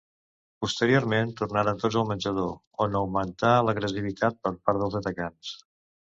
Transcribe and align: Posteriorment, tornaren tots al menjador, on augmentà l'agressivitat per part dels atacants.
Posteriorment, 0.63 1.33
tornaren 1.41 1.81
tots 1.83 1.97
al 2.01 2.07
menjador, 2.13 2.49
on 2.87 2.99
augmentà 3.01 3.53
l'agressivitat 3.69 4.43
per 4.49 4.55
part 4.65 4.83
dels 4.87 5.01
atacants. 5.03 5.55